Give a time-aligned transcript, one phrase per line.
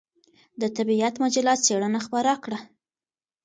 [0.61, 2.59] د طبعیت مجله څېړنه خپره کړه.